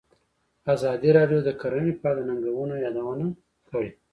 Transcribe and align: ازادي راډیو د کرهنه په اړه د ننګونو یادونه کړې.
ازادي 0.73 1.09
راډیو 1.17 1.39
د 1.43 1.49
کرهنه 1.61 1.93
په 2.01 2.05
اړه 2.11 2.21
د 2.25 2.27
ننګونو 2.29 2.73
یادونه 2.85 3.25
کړې. 3.69 3.89